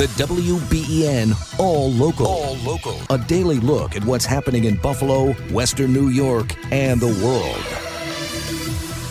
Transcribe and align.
The 0.00 0.06
WBEN 0.06 1.58
All 1.60 1.90
Local. 1.90 2.26
All 2.26 2.56
Local. 2.64 2.98
A 3.10 3.18
daily 3.18 3.60
look 3.60 3.94
at 3.96 4.02
what's 4.02 4.24
happening 4.24 4.64
in 4.64 4.76
Buffalo, 4.76 5.34
Western 5.52 5.92
New 5.92 6.08
York, 6.08 6.56
and 6.72 6.98
the 6.98 7.08
world. 7.22 7.62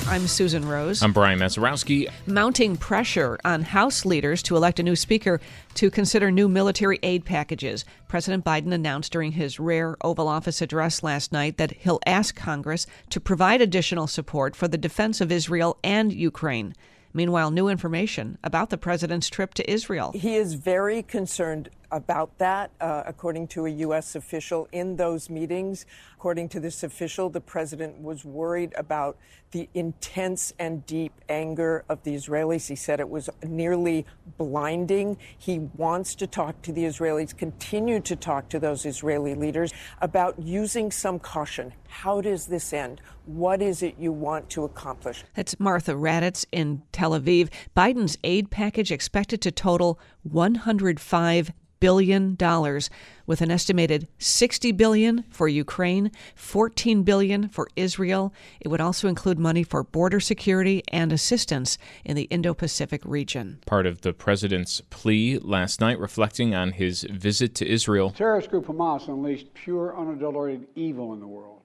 I'm 0.08 0.26
Susan 0.26 0.68
Rose. 0.68 1.04
I'm 1.04 1.14
Brian 1.14 1.38
Mazurowski. 1.38 2.10
Mounting 2.26 2.76
pressure 2.76 3.38
on 3.46 3.62
House 3.62 4.04
leaders 4.04 4.42
to 4.42 4.56
elect 4.56 4.80
a 4.80 4.84
new 4.84 4.96
speaker 4.96 5.40
to 5.76 5.92
consider 5.92 6.32
new 6.32 6.50
military 6.50 6.98
aid 7.04 7.24
packages. 7.24 7.86
President 8.08 8.44
Biden 8.44 8.74
announced 8.74 9.12
during 9.12 9.34
his 9.34 9.60
rare 9.60 9.96
Oval 10.02 10.28
Office 10.28 10.60
address 10.60 11.04
last 11.04 11.32
night 11.32 11.58
that 11.58 11.74
he'll 11.74 12.00
ask 12.08 12.36
Congress 12.36 12.88
to 13.12 13.20
provide 13.20 13.62
additional 13.62 14.08
support 14.08 14.56
for 14.56 14.68
the 14.68 14.76
defense 14.76 15.22
of 15.22 15.32
Israel 15.32 15.78
and 15.84 16.12
Ukraine. 16.12 16.74
Meanwhile, 17.14 17.52
new 17.52 17.68
information 17.68 18.38
about 18.44 18.70
the 18.70 18.78
president's 18.78 19.30
trip 19.30 19.54
to 19.56 19.72
Israel. 19.72 20.12
He 20.14 20.36
is 20.36 20.54
very 20.54 21.02
concerned 21.02 21.70
about 21.92 22.38
that, 22.38 22.72
uh, 22.80 23.04
according 23.06 23.48
to 23.48 23.66
a 23.66 23.70
U.S. 23.70 24.16
official 24.16 24.68
in 24.72 24.96
those 24.96 25.30
meetings. 25.30 25.86
According 26.16 26.50
to 26.50 26.60
this 26.60 26.84
official, 26.84 27.30
the 27.30 27.42
president 27.42 28.02
was 28.02 28.26
worried 28.26 28.74
about 28.76 29.18
the 29.52 29.68
intense 29.74 30.54
and 30.60 30.86
deep 30.86 31.14
anger 31.28 31.84
of 31.90 32.04
the 32.04 32.14
Israelis. 32.14 32.68
He 32.68 32.76
said 32.76 33.00
it 33.00 33.10
was 33.10 33.30
nearly 33.44 34.06
blinding. 34.38 35.18
He 35.38 35.60
wants 35.76 36.16
to 36.16 36.28
talk 36.28 36.62
to 36.64 36.72
the 36.72 36.84
Israelis, 36.84 37.36
continue 37.36 38.00
to 38.02 38.16
talk 38.16 38.50
to 38.50 38.60
those 38.60 38.86
Israeli 38.86 39.34
leaders 39.34 39.74
about 40.02 40.40
using 40.40 40.92
some 40.92 41.20
caution. 41.20 41.74
How 41.88 42.22
does 42.22 42.48
this 42.48 42.74
end? 42.74 43.02
What 43.26 43.62
is 43.62 43.82
it 43.82 43.96
you 43.98 44.12
want 44.12 44.50
to 44.52 44.64
accomplish? 44.64 45.24
That's 45.36 45.60
Martha 45.60 45.94
Raddatz 45.94 46.46
in 46.52 46.84
Tel 46.92 47.12
Aviv. 47.12 47.50
Biden's 47.76 48.18
aid 48.24 48.52
package 48.52 48.92
expected 48.92 49.42
to 49.42 49.52
total 49.52 50.00
105 50.24 51.52
billion 51.80 52.36
dollars 52.36 52.90
with 53.26 53.42
an 53.42 53.52
estimated 53.52 54.08
60 54.18 54.72
billion 54.72 55.24
for 55.30 55.48
Ukraine, 55.48 56.12
14 56.36 57.04
billion 57.04 57.48
for 57.48 57.68
Israel. 57.76 58.34
It 58.60 58.70
would 58.70 58.82
also 58.82 59.08
include 59.08 59.38
money 59.38 59.64
for 59.64 59.84
border 59.84 60.20
security 60.20 60.84
and 60.92 61.14
assistance 61.14 61.78
in 62.04 62.16
the 62.16 62.24
Indo-Pacific 62.24 63.02
region. 63.06 63.60
Part 63.66 63.86
of 63.86 64.02
the 64.02 64.14
president's 64.14 64.82
plea 64.90 65.38
last 65.38 65.80
night 65.80 66.00
reflecting 66.00 66.56
on 66.56 66.72
his 66.72 67.04
visit 67.04 67.56
to 67.56 67.68
Israel. 67.68 68.12
Terrorist 68.12 68.50
group 68.50 68.66
Hamas 68.66 69.08
unleashed 69.08 69.54
pure 69.54 69.98
unadulterated 69.98 70.68
evil 70.76 71.14
in 71.14 71.20
the 71.20 71.28
world. 71.28 71.62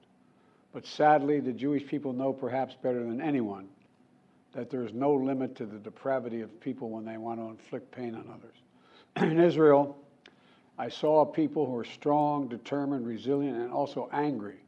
But 0.72 0.86
sadly, 0.86 1.40
the 1.40 1.52
Jewish 1.52 1.86
people 1.86 2.12
know 2.12 2.32
perhaps 2.32 2.74
better 2.82 3.04
than 3.04 3.20
anyone 3.20 3.68
that 4.54 4.70
there 4.70 4.84
is 4.84 4.92
no 4.92 5.12
limit 5.12 5.56
to 5.56 5.66
the 5.66 5.78
depravity 5.78 6.40
of 6.40 6.60
people 6.60 6.90
when 6.90 7.04
they 7.04 7.16
want 7.16 7.40
to 7.40 7.46
inflict 7.46 7.90
pain 7.90 8.14
on 8.14 8.28
others. 8.32 8.56
in 9.30 9.40
Israel, 9.40 9.96
I 10.78 10.88
saw 10.88 11.24
people 11.24 11.66
who 11.66 11.76
are 11.76 11.84
strong, 11.84 12.48
determined, 12.48 13.06
resilient, 13.06 13.56
and 13.56 13.72
also 13.72 14.08
angry, 14.12 14.58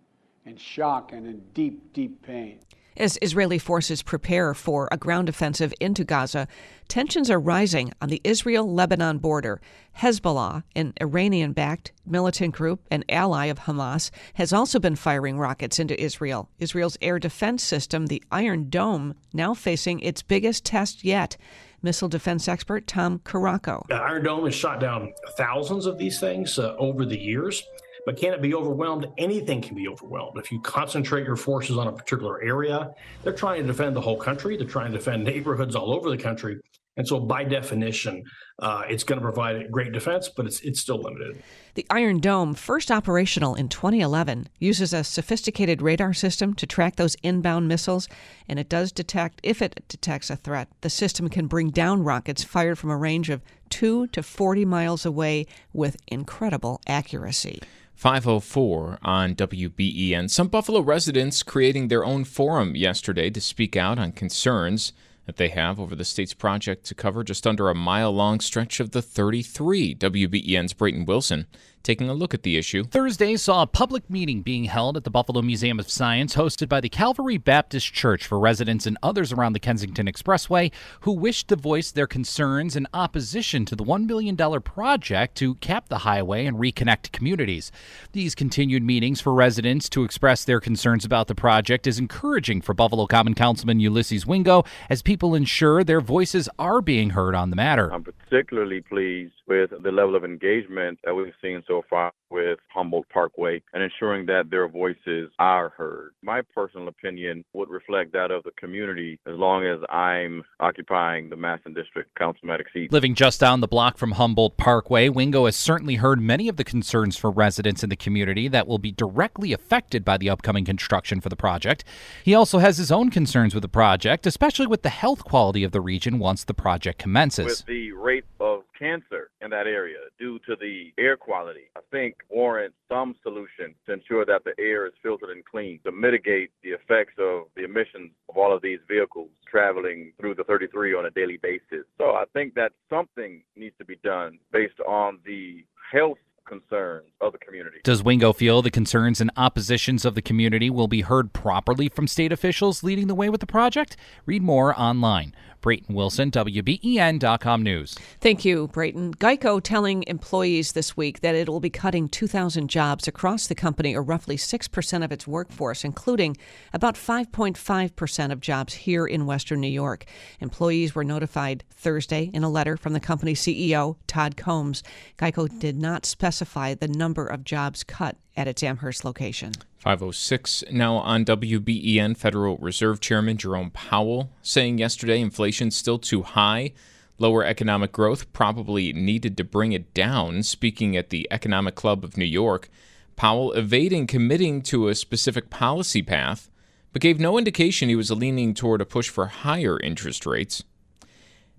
in 0.45 0.57
shock, 0.57 1.13
and 1.13 1.27
in 1.27 1.43
deep, 1.53 1.93
deep 1.93 2.23
pain. 2.23 2.61
As 2.97 3.19
Israeli 3.21 3.59
forces 3.59 4.03
prepare 4.03 4.55
for 4.55 4.89
a 4.91 4.97
ground 4.97 5.29
offensive 5.29 5.75
into 5.81 6.03
Gaza, 6.03 6.49
tensions 6.89 7.29
are 7.29 7.39
rising 7.39 7.93
on 8.01 8.09
the 8.09 8.23
Israel 8.25 8.73
Lebanon 8.73 9.19
border. 9.19 9.61
Hezbollah, 9.99 10.63
an 10.75 10.95
Iranian 11.03 11.53
backed 11.53 11.93
militant 12.07 12.55
group 12.55 12.87
and 12.91 13.05
ally 13.11 13.47
of 13.47 13.59
Hamas, 13.59 14.11
has 14.35 14.53
also 14.53 14.79
been 14.79 14.97
firing 14.97 15.39
rockets 15.39 15.79
into 15.79 16.01
Israel. 16.01 16.49
Israel's 16.59 16.97
air 17.03 17.19
defense 17.19 17.63
system, 17.63 18.07
the 18.07 18.23
Iron 18.31 18.71
Dome, 18.71 19.15
now 19.35 19.53
facing 19.53 20.01
its 20.01 20.23
biggest 20.23 20.65
test 20.65 21.05
yet 21.05 21.37
missile 21.83 22.09
defense 22.09 22.49
expert 22.49 22.87
Tom 22.87 23.19
Karako. 23.21 23.91
Iron 23.91 24.25
Dome 24.25 24.45
has 24.45 24.55
shot 24.55 24.81
down 24.81 25.13
thousands 25.37 25.87
of 25.87 25.99
these 25.99 26.21
things 26.21 26.59
uh, 26.59 26.75
over 26.79 27.05
the 27.05 27.19
years. 27.19 27.63
But 28.07 28.17
can 28.17 28.33
it 28.33 28.41
be 28.41 28.55
overwhelmed? 28.55 29.09
Anything 29.19 29.61
can 29.61 29.75
be 29.75 29.89
overwhelmed. 29.89 30.39
If 30.39 30.53
you 30.53 30.61
concentrate 30.61 31.27
your 31.27 31.35
forces 31.35 31.77
on 31.77 31.89
a 31.89 31.93
particular 31.93 32.41
area, 32.41 32.95
they're 33.25 33.33
trying 33.33 33.63
to 33.63 33.67
defend 33.67 33.97
the 33.97 34.01
whole 34.01 34.17
country. 34.17 34.57
They're 34.57 34.65
trying 34.65 34.93
to 34.93 34.99
defend 34.99 35.25
neighborhoods 35.25 35.75
all 35.75 35.93
over 35.93 36.09
the 36.09 36.17
country. 36.17 36.61
And 36.97 37.07
so, 37.07 37.21
by 37.21 37.45
definition, 37.45 38.25
uh, 38.59 38.85
it's 38.89 39.05
going 39.05 39.21
to 39.21 39.23
provide 39.23 39.71
great 39.71 39.93
defense, 39.93 40.31
but 40.35 40.47
it's 40.47 40.61
it's 40.61 40.81
still 40.81 41.03
limited. 41.03 41.43
The 41.75 41.87
Iron 41.91 42.21
Dome, 42.21 42.55
first 42.55 42.91
operational 42.91 43.55
in 43.55 43.69
2011, 43.69 44.49
uses 44.59 44.95
a 44.95 45.05
sophisticated 45.05 45.83
radar 45.83 46.15
system 46.15 46.55
to 46.55 46.67
track 46.67 46.97
those 46.97 47.15
inbound 47.23 47.69
missiles, 47.69 48.09
and 48.49 48.59
it 48.59 48.71
does 48.71 48.93
detect 48.93 49.41
if 49.43 49.61
it 49.61 49.85
detects 49.89 50.31
a 50.31 50.37
threat. 50.37 50.69
The 50.81 50.89
system 50.89 51.29
can 51.29 51.49
bring 51.49 51.69
down 51.69 52.03
rockets 52.03 52.43
fired 52.43 52.79
from 52.79 52.91
a 52.91 52.97
range 52.97 53.29
of 53.29 53.43
two 53.69 54.07
to 54.09 54.23
40 54.23 54.65
miles 54.65 55.05
away 55.05 55.47
with 55.75 55.99
incredible 56.09 56.81
accuracy. 56.87 57.61
504 57.95 58.99
on 59.03 59.35
WBEN. 59.35 60.31
Some 60.31 60.49
Buffalo 60.49 60.81
residents 60.81 61.43
creating 61.43 61.89
their 61.89 62.05
own 62.05 62.25
forum 62.25 62.75
yesterday 62.75 63.29
to 63.31 63.41
speak 63.41 63.77
out 63.77 63.99
on 63.99 64.13
concerns 64.13 64.93
that 65.27 65.37
they 65.37 65.49
have 65.49 65.79
over 65.79 65.95
the 65.95 66.05
state's 66.05 66.35
project 66.35 66.85
to 66.87 66.95
cover 66.95 67.23
just 67.23 67.47
under 67.47 67.69
a 67.69 67.75
mile 67.75 68.13
long 68.13 68.41
stretch 68.41 68.81
of 68.81 68.93
the 68.93 69.03
33. 69.03 69.95
WBEN's 69.95 70.73
Brayton 70.73 71.05
Wilson 71.05 71.47
taking 71.87 72.09
a 72.09 72.15
look 72.15 72.35
at 72.35 72.43
the 72.43 72.57
issue. 72.57 72.83
Thursday 72.83 73.37
saw 73.37 73.63
a 73.63 73.67
public 73.67 74.11
meeting 74.11 74.43
being 74.43 74.65
held 74.65 74.97
at 74.97 75.05
the 75.05 75.11
Buffalo 75.11 75.41
Museum 75.41 75.79
of 75.79 75.89
Science, 75.89 76.35
hosted 76.35 76.69
by 76.69 76.81
the 76.81 76.89
Calvary 76.89 77.39
Baptist 77.39 77.93
Church 77.93 78.27
for 78.27 78.41
residents 78.41 78.87
and 78.87 78.99
others 79.05 79.33
around 79.33 79.53
the 79.53 79.61
Kensington 79.61 80.07
Expressway 80.07 80.73
who 81.03 81.13
wished 81.13 81.47
to 81.49 81.57
voice 81.57 81.93
their 81.93 82.09
concerns 82.09 82.75
in 82.75 82.89
opposition 82.93 83.65
to 83.65 83.77
the 83.77 83.85
$1 83.85 84.09
billion 84.09 84.37
project 84.63 85.37
to 85.37 85.55
cap 85.57 85.89
the 85.89 85.99
highway 85.99 86.45
and 86.45 86.59
reconnect 86.59 87.13
communities. 87.13 87.71
These 88.13 88.35
continued 88.35 88.83
meetings 88.83 89.21
for 89.21 89.33
residents 89.33 89.89
to 89.91 90.03
express 90.03 90.45
their 90.45 90.61
concerns 90.61 91.05
about 91.05 91.29
the 91.29 91.37
project 91.37 91.87
is 91.87 92.01
encouraging 92.01 92.63
for 92.63 92.75
Buffalo 92.75 93.07
Common 93.07 93.35
Councilman 93.35 93.79
Ulysses 93.79 94.27
Wingo 94.27 94.65
as 94.91 95.03
people 95.03 95.37
ensure 95.37 95.85
their 95.85 96.01
voices 96.01 96.49
are 96.59 96.81
being 96.81 97.11
heard 97.11 97.37
on 97.37 97.51
the 97.51 97.57
matter. 97.57 97.93
I'm 97.93 98.03
particularly 98.03 98.81
pleased 98.81 99.35
with 99.47 99.71
the 99.71 99.93
level 99.93 100.17
of 100.17 100.25
engagement 100.25 100.99
that 101.05 101.15
we've 101.15 101.33
seen 101.41 101.63
so 101.69 101.76
far 101.91 102.13
with 102.31 102.59
Humboldt 102.73 103.09
Parkway 103.09 103.63
and 103.73 103.83
ensuring 103.83 104.27
that 104.27 104.51
their 104.51 104.69
voices 104.69 105.31
are 105.39 105.71
heard. 105.71 106.13
My 106.23 106.43
personal 106.55 106.89
opinion 106.89 107.45
would 107.53 107.69
reflect 107.69 108.13
that 108.13 108.31
of 108.31 108.43
the 108.45 108.51
community 108.59 109.19
as 109.27 109.35
long 109.37 109.65
as 109.65 109.79
I'm 109.91 110.43
occupying 110.61 111.31
the 111.31 111.37
Masten 111.37 111.75
District 111.75 112.11
Councilmatic 112.19 112.65
seat. 112.73 112.93
Living 112.93 113.15
just 113.15 113.41
down 113.41 113.61
the 113.61 113.69
block 113.69 113.99
from 113.99 114.13
Humboldt 114.13 114.57
Parkway, 114.57 115.09
Wingo 115.09 115.47
has 115.47 115.57
certainly 115.57 115.97
heard 115.97 116.21
many 116.21 116.49
of 116.49 116.57
the 116.57 116.65
concerns 116.65 117.17
for 117.17 117.31
residents 117.31 117.83
in 117.83 117.91
the 117.91 117.97
community 117.97 118.49
that 118.49 118.67
will 118.67 118.79
be 118.79 118.93
directly 118.93 119.53
affected 119.53 120.05
by 120.05 120.17
the 120.17 120.31
upcoming 120.31 120.65
construction 120.65 121.21
for 121.21 121.29
the 121.29 121.37
project. 121.37 121.85
He 122.25 122.35
also 122.35 122.59
has 122.59 122.79
his 122.79 122.91
own 122.91 123.11
concerns 123.11 123.55
with 123.55 123.63
the 123.63 123.69
project, 123.69 124.27
especially 124.27 124.67
with 124.67 124.83
the 124.83 124.89
health 124.89 125.25
quality 125.25 125.65
of 125.65 125.73
the 125.73 125.81
region 125.81 126.19
once 126.19 126.45
the 126.45 126.55
project 126.55 126.99
commences. 126.99 127.47
With 127.47 127.67
the 127.67 127.93
rate 127.93 128.25
of 128.41 128.63
cancer 128.79 129.31
in 129.41 129.51
that 129.51 129.67
area 129.67 129.99
due 130.19 130.39
to 130.41 130.57
the 130.57 130.93
air 130.99 131.17
quality, 131.17 131.65
I 131.77 131.81
think 131.91 132.16
warrants 132.31 132.77
some 132.89 133.15
solution 133.23 133.75
to 133.87 133.93
ensure 133.93 134.25
that 134.25 134.45
the 134.45 134.53
air 134.59 134.87
is 134.87 134.93
filtered 135.03 135.31
and 135.31 135.45
clean 135.45 135.79
to 135.85 135.93
mitigate 135.93 136.51
the 136.63 136.71
effects 136.71 137.15
of 137.19 137.45
the 137.57 137.65
emissions 137.65 138.11
of 138.29 138.37
all 138.37 138.55
of 138.55 138.63
these 138.63 138.81
vehicles 138.89 139.31
traveling 139.51 140.13
through 140.21 140.35
the 140.35 140.45
33 140.45 140.95
on 140.95 141.07
a 141.07 141.11
daily 141.11 141.39
basis. 141.43 141.87
So 141.99 142.11
I 142.11 142.25
think 142.33 142.55
that 142.55 142.73
something 142.91 143.43
needs 143.57 143.77
to 143.79 143.85
be 143.85 143.97
done 144.03 144.39
based 144.53 144.81
on 144.87 145.19
the 145.25 145.65
health 145.93 146.19
concerns 146.47 147.07
of 147.21 147.33
the 147.33 147.39
community. 147.39 147.79
Does 147.85 148.03
Wingo 148.03 148.33
feel 148.33 148.63
the 148.63 148.71
concerns 148.71 149.21
and 149.21 149.31
oppositions 149.37 150.05
of 150.05 150.15
the 150.15 150.23
community 150.23 150.71
will 150.71 150.89
be 150.89 151.03
heard 151.03 151.33
properly 151.33 151.89
from 151.89 152.07
state 152.07 152.33
officials 152.33 152.83
leading 152.83 153.09
the 153.09 153.15
way 153.15 153.29
with 153.29 153.41
the 153.41 153.47
project? 153.47 153.97
Read 154.25 154.43
more 154.43 154.79
online. 154.79 155.35
Brayton 155.61 155.97
Wilson, 155.97 156.31
WBEN.com 156.31 157.63
News. 157.63 157.97
Thank 158.21 158.45
you, 158.45 158.69
Brayton. 158.69 159.15
Geico 159.15 159.61
telling 159.61 160.05
employees 160.07 160.73
this 160.73 160.97
week 160.97 161.21
that 161.21 161.35
it 161.35 161.49
will 161.49 161.59
be 161.59 161.71
cutting 161.71 162.09
2,000 162.09 162.69
jobs 162.69 163.09
across 163.09 163.49
the 163.49 163.55
company, 163.57 163.97
or 163.97 164.03
roughly 164.03 164.37
6% 164.37 165.05
of 165.05 165.11
its 165.11 165.27
workforce, 165.27 165.83
including 165.83 166.37
about 166.73 166.95
5.5% 166.95 168.31
of 168.31 168.41
jobs 168.41 168.75
here 168.75 169.07
in 169.07 169.27
Western 169.27 169.61
New 169.61 169.67
York. 169.67 170.05
Employees 170.39 170.95
were 170.95 171.03
notified 171.03 171.65
Thursday 171.71 172.31
in 172.33 172.45
a 172.45 172.51
letter 172.51 172.77
from 172.77 172.93
the 172.93 173.01
company's 173.01 173.41
CEO, 173.41 173.97
Todd 174.07 174.37
Combs. 174.37 174.85
Geico 175.19 175.49
did 175.59 175.77
not 175.77 176.07
specify 176.07 176.36
the 176.39 176.89
number 176.89 177.27
of 177.27 177.45
jobs 177.45 177.85
cut 177.85 178.17
at 178.37 178.49
its 178.49 178.63
Amherst 178.63 179.05
location. 179.05 179.53
506 179.79 180.65
now 180.71 180.97
on 180.97 181.25
WBEN 181.25 182.17
Federal 182.17 182.57
Reserve 182.59 183.01
Chairman 183.01 183.37
Jerome 183.37 183.71
Powell 183.71 184.31
saying 184.43 184.79
yesterday 184.79 185.21
inflation's 185.21 185.77
still 185.77 185.99
too 185.99 186.23
high. 186.23 186.73
Lower 187.19 187.45
economic 187.45 187.93
growth 187.93 188.33
probably 188.33 188.93
needed 188.93 189.37
to 189.37 189.45
bring 189.45 189.73
it 189.73 189.95
down. 189.95 190.43
Speaking 190.43 190.97
at 190.97 191.11
the 191.11 191.27
Economic 191.31 191.75
Club 191.75 192.05
of 192.05 192.17
New 192.17 192.25
York, 192.25 192.69
Powell 193.17 193.53
evading 193.53 194.07
committing 194.07 194.61
to 194.63 194.89
a 194.89 194.95
specific 194.95 195.49
policy 195.49 196.03
path, 196.03 196.51
but 196.93 197.01
gave 197.01 197.19
no 197.19 197.39
indication 197.39 197.89
he 197.89 197.97
was 197.97 198.11
leaning 198.11 198.53
toward 198.53 198.81
a 198.81 198.85
push 198.85 199.09
for 199.09 199.27
higher 199.27 199.81
interest 199.81 200.27
rates. 200.27 200.63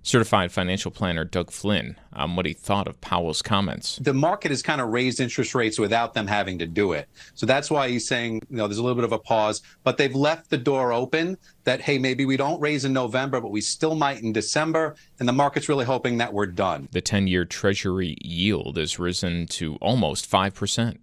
Certified 0.08 0.50
financial 0.54 0.90
planner 0.90 1.26
Doug 1.26 1.52
Flynn 1.52 1.98
on 2.14 2.38
what 2.38 2.46
he 2.46 2.54
thought 2.54 2.88
of 2.88 3.00
Powell's 3.02 3.42
comments. 3.42 3.98
The 3.98 4.14
market 4.14 4.52
has 4.52 4.64
kind 4.64 4.80
of 4.80 4.88
raised 4.88 5.20
interest 5.20 5.54
rates 5.54 5.78
without 5.78 6.14
them 6.14 6.28
having 6.28 6.58
to 6.60 6.66
do 6.66 6.94
it. 6.94 7.10
So 7.34 7.46
that's 7.46 7.70
why 7.70 7.90
he's 7.90 8.08
saying, 8.08 8.42
you 8.50 8.56
know, 8.56 8.68
there's 8.68 8.78
a 8.78 8.84
little 8.84 8.96
bit 8.96 9.04
of 9.04 9.12
a 9.12 9.20
pause, 9.20 9.62
but 9.84 9.98
they've 9.98 10.16
left 10.16 10.50
the 10.50 10.58
door 10.58 10.94
open 10.94 11.38
that, 11.66 11.82
hey, 11.82 11.98
maybe 11.98 12.26
we 12.26 12.38
don't 12.38 12.62
raise 12.62 12.86
in 12.86 12.94
November, 12.94 13.42
but 13.42 13.52
we 13.52 13.60
still 13.60 13.96
might 13.96 14.24
in 14.24 14.32
December. 14.32 14.96
And 15.20 15.28
the 15.28 15.34
market's 15.34 15.68
really 15.68 15.86
hoping 15.86 16.18
that 16.20 16.32
we're 16.32 16.48
done. 16.48 16.88
The 16.94 17.02
10 17.02 17.28
year 17.28 17.44
Treasury 17.44 18.16
yield 18.22 18.78
has 18.78 18.98
risen 18.98 19.46
to 19.48 19.76
almost 19.82 20.32
5%. 20.32 21.00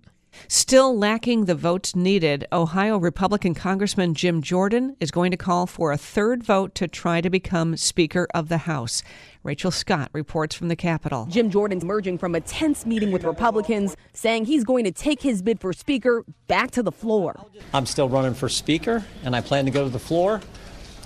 Still 0.48 0.96
lacking 0.96 1.44
the 1.44 1.54
votes 1.54 1.94
needed, 1.96 2.46
Ohio 2.52 2.98
Republican 2.98 3.54
Congressman 3.54 4.14
Jim 4.14 4.42
Jordan 4.42 4.96
is 5.00 5.10
going 5.10 5.30
to 5.30 5.36
call 5.36 5.66
for 5.66 5.92
a 5.92 5.96
third 5.96 6.42
vote 6.42 6.74
to 6.76 6.88
try 6.88 7.20
to 7.20 7.30
become 7.30 7.76
Speaker 7.76 8.26
of 8.34 8.48
the 8.48 8.58
House. 8.58 9.02
Rachel 9.42 9.70
Scott 9.70 10.10
reports 10.12 10.54
from 10.54 10.68
the 10.68 10.76
Capitol. 10.76 11.26
Jim 11.30 11.50
Jordan's 11.50 11.82
emerging 11.82 12.18
from 12.18 12.34
a 12.34 12.40
tense 12.40 12.86
meeting 12.86 13.12
with 13.12 13.24
Republicans, 13.24 13.96
saying 14.12 14.46
he's 14.46 14.64
going 14.64 14.84
to 14.84 14.92
take 14.92 15.22
his 15.22 15.42
bid 15.42 15.60
for 15.60 15.72
Speaker 15.72 16.24
back 16.46 16.70
to 16.72 16.82
the 16.82 16.92
floor. 16.92 17.38
I'm 17.72 17.86
still 17.86 18.08
running 18.08 18.34
for 18.34 18.48
Speaker, 18.48 19.04
and 19.22 19.36
I 19.36 19.40
plan 19.40 19.64
to 19.66 19.70
go 19.70 19.84
to 19.84 19.90
the 19.90 19.98
floor 19.98 20.40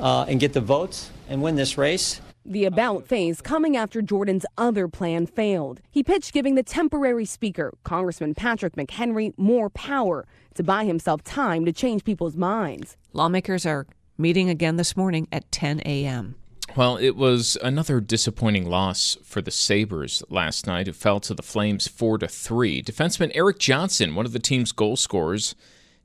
uh, 0.00 0.26
and 0.28 0.38
get 0.38 0.52
the 0.52 0.60
votes 0.60 1.10
and 1.28 1.42
win 1.42 1.56
this 1.56 1.76
race. 1.76 2.20
The 2.50 2.64
about 2.64 3.06
phase 3.06 3.42
coming 3.42 3.76
after 3.76 4.00
Jordan's 4.00 4.46
other 4.56 4.88
plan 4.88 5.26
failed. 5.26 5.82
He 5.90 6.02
pitched 6.02 6.32
giving 6.32 6.54
the 6.54 6.62
temporary 6.62 7.26
speaker, 7.26 7.74
Congressman 7.84 8.34
Patrick 8.34 8.74
McHenry, 8.74 9.34
more 9.36 9.68
power 9.68 10.26
to 10.54 10.62
buy 10.62 10.86
himself 10.86 11.22
time 11.22 11.66
to 11.66 11.74
change 11.74 12.04
people's 12.04 12.38
minds. 12.38 12.96
Lawmakers 13.12 13.66
are 13.66 13.86
meeting 14.16 14.48
again 14.48 14.76
this 14.76 14.96
morning 14.96 15.28
at 15.30 15.52
10 15.52 15.82
a.m. 15.84 16.36
Well, 16.74 16.96
it 16.96 17.16
was 17.16 17.58
another 17.62 18.00
disappointing 18.00 18.64
loss 18.64 19.18
for 19.22 19.42
the 19.42 19.50
Sabres 19.50 20.22
last 20.30 20.66
night, 20.66 20.86
who 20.86 20.94
fell 20.94 21.20
to 21.20 21.34
the 21.34 21.42
Flames 21.42 21.86
4 21.86 22.16
to 22.16 22.28
3. 22.28 22.82
Defenseman 22.82 23.30
Erik 23.34 23.58
Johnson, 23.58 24.14
one 24.14 24.24
of 24.24 24.32
the 24.32 24.38
team's 24.38 24.72
goal 24.72 24.96
scorers, 24.96 25.54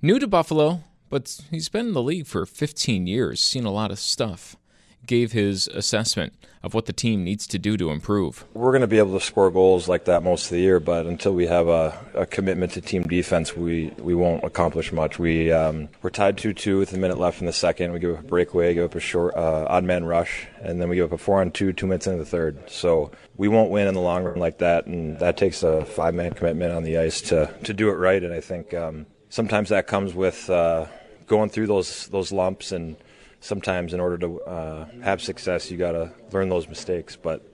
new 0.01 0.19
to 0.19 0.28
Buffalo, 0.28 0.84
but 1.10 1.39
he's 1.51 1.69
been 1.69 1.88
in 1.88 1.94
the 1.94 2.04
league 2.04 2.28
for 2.28 2.46
15 2.46 3.07
years, 3.07 3.39
seen 3.39 3.63
a 3.63 3.72
lot 3.72 3.92
of 3.92 3.98
stuff 4.00 4.57
gave 5.06 5.32
his 5.32 5.68
assessment 5.68 6.34
of 6.64 6.74
what 6.74 6.86
the 6.86 6.94
team 6.94 7.26
needs 7.26 7.46
to 7.46 7.60
do 7.60 7.76
to 7.76 7.90
improve. 7.90 8.46
We're 8.54 8.72
going 8.72 8.82
to 8.82 8.88
be 8.88 8.98
able 8.98 9.20
to 9.20 9.26
score 9.26 9.52
goals 9.52 9.90
like 9.90 10.06
that 10.06 10.24
most 10.24 10.46
of 10.46 10.52
the 10.52 10.60
year, 10.60 10.80
but 10.80 11.06
until 11.06 11.34
we 11.34 11.46
have 11.48 11.68
a, 11.68 11.94
a 12.14 12.26
commitment 12.26 12.72
to 12.74 12.82
team 12.82 13.04
defense, 13.04 13.56
we, 13.56 13.90
we 14.00 14.16
won't 14.16 14.46
accomplish 14.46 14.94
much. 14.94 15.20
We 15.20 15.52
um, 15.52 15.90
we're 16.02 16.10
tied 16.10 16.38
two 16.38 16.54
two 16.54 16.80
with 16.80 16.94
a 16.94 16.98
minute 16.98 17.20
left 17.20 17.42
in 17.42 17.48
the 17.48 17.54
second. 17.54 17.92
We 17.92 18.00
give 18.00 18.16
up 18.16 18.22
a 18.22 18.28
breakaway, 18.28 18.74
give 18.74 18.86
up 18.86 18.96
a 18.96 19.02
short 19.02 19.36
uh, 19.36 19.66
odd 19.68 19.84
man 19.84 20.06
rush, 20.06 20.48
and 20.62 20.82
then 20.82 20.88
we 20.88 20.96
give 20.96 21.12
up 21.12 21.20
a 21.20 21.22
four 21.22 21.42
on 21.42 21.52
two 21.52 21.74
two 21.74 21.86
minutes 21.86 22.08
into 22.08 22.20
the 22.20 22.26
third. 22.26 22.70
So 22.70 23.12
we 23.36 23.50
won't 23.50 23.72
win 23.72 23.88
in 23.88 23.94
the 23.94 24.02
long 24.02 24.24
run 24.24 24.40
like 24.40 24.60
that, 24.60 24.86
and 24.86 25.20
that 25.20 25.36
takes 25.36 25.64
a 25.64 25.84
five 25.84 26.14
man 26.14 26.34
commitment 26.34 26.72
on 26.72 26.84
the 26.84 26.98
ice 26.98 27.20
to 27.24 27.54
to 27.66 27.74
do 27.74 27.90
it 27.90 27.96
right. 27.96 28.24
And 28.24 28.34
I 28.34 28.40
think 28.40 28.74
um, 28.74 29.06
sometimes 29.30 29.68
that 29.70 29.86
comes 29.86 30.14
with 30.14 30.50
uh, 30.50 30.86
going 31.28 31.50
through 31.50 31.68
those 31.68 32.08
those 32.08 32.32
lumps 32.32 32.72
and 32.72 32.96
sometimes 33.44 33.94
in 33.94 34.00
order 34.00 34.18
to 34.18 34.42
uh, 34.42 34.86
have 35.01 35.22
success, 35.22 35.69
you 35.69 35.78
got 35.78 35.92
to 35.92 36.12
learn 36.31 36.50
those 36.50 36.68
mistakes. 36.68 37.16
But 37.16 37.45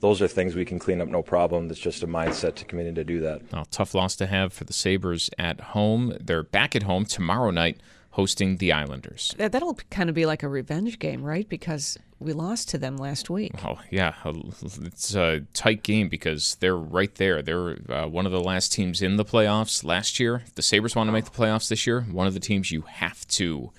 those 0.00 0.20
are 0.22 0.28
things 0.28 0.54
we 0.54 0.64
can 0.64 0.78
clean 0.78 1.00
up 1.00 1.08
no 1.08 1.22
problem. 1.22 1.70
It's 1.70 1.78
just 1.78 2.02
a 2.02 2.06
mindset 2.06 2.54
to 2.56 2.64
committing 2.64 2.94
to 2.96 3.04
do 3.04 3.20
that. 3.20 3.42
Well, 3.52 3.66
tough 3.70 3.94
loss 3.94 4.16
to 4.16 4.26
have 4.26 4.52
for 4.52 4.64
the 4.64 4.72
Sabres 4.72 5.30
at 5.38 5.60
home. 5.60 6.16
They're 6.20 6.42
back 6.42 6.74
at 6.74 6.84
home 6.84 7.04
tomorrow 7.04 7.50
night 7.50 7.80
hosting 8.10 8.56
the 8.56 8.72
Islanders. 8.72 9.34
That'll 9.36 9.78
kind 9.90 10.08
of 10.08 10.14
be 10.14 10.24
like 10.24 10.42
a 10.42 10.48
revenge 10.48 10.98
game, 10.98 11.22
right? 11.22 11.46
Because 11.46 11.98
we 12.18 12.32
lost 12.32 12.70
to 12.70 12.78
them 12.78 12.96
last 12.96 13.28
week. 13.28 13.52
Oh, 13.62 13.78
yeah. 13.90 14.14
It's 14.24 15.14
a 15.14 15.40
tight 15.52 15.82
game 15.82 16.08
because 16.08 16.54
they're 16.60 16.78
right 16.78 17.14
there. 17.16 17.42
They're 17.42 17.76
uh, 17.90 18.06
one 18.06 18.24
of 18.24 18.32
the 18.32 18.40
last 18.40 18.72
teams 18.72 19.02
in 19.02 19.16
the 19.16 19.24
playoffs 19.24 19.84
last 19.84 20.18
year. 20.18 20.42
If 20.46 20.54
the 20.54 20.62
Sabres 20.62 20.96
want 20.96 21.08
to 21.08 21.12
make 21.12 21.26
the 21.26 21.30
playoffs 21.30 21.68
this 21.68 21.86
year, 21.86 22.06
one 22.10 22.26
of 22.26 22.32
the 22.32 22.40
teams 22.40 22.72
you 22.72 22.82
have 22.82 23.28
to 23.28 23.70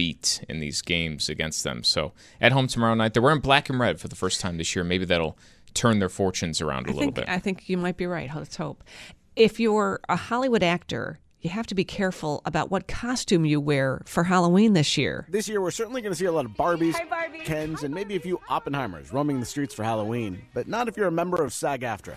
beat 0.00 0.42
in 0.48 0.60
these 0.60 0.80
games 0.80 1.28
against 1.28 1.62
them. 1.62 1.84
So 1.84 2.12
at 2.40 2.52
home 2.52 2.68
tomorrow 2.68 2.94
night, 2.94 3.12
they're 3.12 3.22
wearing 3.22 3.40
black 3.40 3.68
and 3.68 3.78
red 3.78 4.00
for 4.00 4.08
the 4.08 4.16
first 4.16 4.40
time 4.40 4.56
this 4.56 4.74
year. 4.74 4.82
Maybe 4.82 5.04
that'll 5.04 5.36
turn 5.74 5.98
their 5.98 6.08
fortunes 6.08 6.62
around 6.62 6.86
a 6.86 6.88
I 6.88 6.92
little 6.94 7.02
think, 7.02 7.14
bit. 7.16 7.28
I 7.28 7.38
think 7.38 7.68
you 7.68 7.76
might 7.76 7.98
be 7.98 8.06
right. 8.06 8.30
Let's 8.34 8.56
hope. 8.56 8.82
If 9.36 9.60
you're 9.60 10.00
a 10.08 10.16
Hollywood 10.16 10.62
actor, 10.62 11.18
you 11.42 11.50
have 11.50 11.66
to 11.68 11.74
be 11.74 11.84
careful 11.84 12.42
about 12.44 12.70
what 12.70 12.86
costume 12.86 13.44
you 13.44 13.60
wear 13.60 14.02
for 14.04 14.24
Halloween 14.24 14.74
this 14.74 14.98
year. 14.98 15.26
This 15.28 15.48
year, 15.48 15.60
we're 15.60 15.70
certainly 15.70 16.02
going 16.02 16.12
to 16.12 16.18
see 16.18 16.26
a 16.26 16.32
lot 16.32 16.44
of 16.44 16.52
Barbies, 16.52 16.96
Barbie. 17.08 17.38
Kens, 17.40 17.82
and 17.82 17.94
maybe 17.94 18.16
a 18.16 18.20
few 18.20 18.38
Oppenheimers 18.50 19.12
roaming 19.12 19.40
the 19.40 19.46
streets 19.46 19.74
for 19.74 19.82
Halloween, 19.82 20.42
but 20.52 20.68
not 20.68 20.88
if 20.88 20.96
you're 20.96 21.06
a 21.08 21.12
member 21.12 21.42
of 21.42 21.52
SAG 21.52 21.80
AFTRA. 21.80 22.16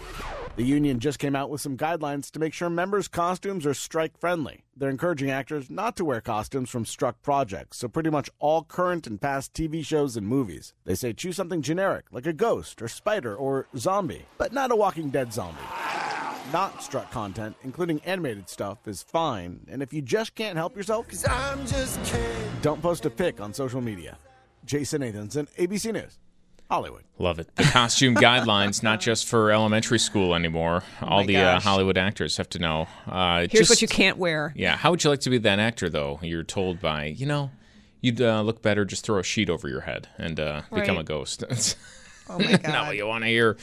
The 0.56 0.64
union 0.64 1.00
just 1.00 1.20
came 1.20 1.36
out 1.36 1.50
with 1.50 1.62
some 1.62 1.78
guidelines 1.78 2.30
to 2.32 2.40
make 2.40 2.54
sure 2.54 2.70
members' 2.70 3.08
costumes 3.08 3.66
are 3.66 3.74
strike 3.74 4.18
friendly. 4.20 4.66
They're 4.76 4.90
encouraging 4.90 5.30
actors 5.30 5.70
not 5.70 5.96
to 5.98 6.06
wear 6.06 6.20
costumes 6.20 6.70
from 6.70 6.86
struck 6.86 7.22
projects, 7.22 7.78
so 7.78 7.88
pretty 7.88 8.10
much 8.10 8.30
all 8.40 8.64
current 8.64 9.08
and 9.08 9.22
past 9.22 9.54
TV 9.54 9.86
shows 9.86 10.18
and 10.18 10.28
movies. 10.28 10.74
They 10.84 10.96
say 10.96 11.14
choose 11.14 11.36
something 11.36 11.62
generic, 11.62 12.06
like 12.12 12.26
a 12.26 12.34
ghost 12.34 12.82
or 12.82 12.88
spider 12.88 13.36
or 13.36 13.68
zombie, 13.78 14.26
but 14.38 14.52
not 14.52 14.72
a 14.72 14.76
Walking 14.76 15.10
Dead 15.10 15.32
zombie 15.32 15.62
not 16.52 16.84
struck 16.84 17.12
content, 17.12 17.56
including 17.64 18.02
animated 18.06 18.50
stuff, 18.50 18.88
is 18.88 19.04
fine. 19.04 19.62
And 19.70 19.82
if 19.82 19.94
you 19.94 20.02
just 20.02 20.36
can't 20.36 20.58
help 20.58 20.76
yourself, 20.76 21.08
don't 22.62 22.82
post 22.82 23.06
a 23.06 23.10
pic 23.10 23.40
on 23.40 23.54
social 23.54 23.82
media. 23.82 24.18
Jason 24.66 25.02
Nathanson, 25.02 25.48
ABC 25.58 25.94
News. 25.94 26.20
Hollywood. 26.70 27.04
Love 27.20 27.40
it. 27.40 27.56
The 27.56 27.64
costume 27.64 28.16
guidelines, 28.16 28.82
not 28.82 29.00
just 29.00 29.28
for 29.28 29.52
elementary 29.52 30.00
school 30.00 30.34
anymore. 30.34 30.84
Oh 31.02 31.08
All 31.08 31.24
the 31.26 31.38
uh, 31.38 31.60
Hollywood 31.60 31.98
actors 31.98 32.38
have 32.38 32.50
to 32.50 32.60
know. 32.60 32.88
Uh, 33.06 33.40
Here's 33.42 33.52
just, 33.52 33.70
what 33.70 33.82
you 33.82 33.88
can't 33.88 34.18
wear. 34.18 34.54
Yeah. 34.56 34.76
How 34.76 34.92
would 34.92 35.04
you 35.04 35.10
like 35.10 35.20
to 35.22 35.30
be 35.30 35.38
that 35.40 35.60
actor, 35.60 35.90
though? 35.90 36.20
You're 36.24 36.44
told 36.44 36.80
by, 36.80 37.06
you 37.06 37.26
know, 37.26 37.52
you'd 38.02 38.22
uh, 38.22 38.42
look 38.42 38.62
better 38.62 38.86
just 38.86 39.06
throw 39.06 39.20
a 39.20 39.24
sheet 39.24 39.50
over 39.50 39.68
your 39.68 39.82
head 39.82 40.08
and 40.18 40.40
uh, 40.40 40.62
become 40.74 40.98
a 40.98 41.04
ghost. 41.04 41.44
Oh 42.30 42.40
my 42.40 42.56
God. 42.56 42.72
no, 42.72 42.92
you 42.92 43.06
want 43.06 43.26
to 43.26 43.28
hear. 43.28 43.58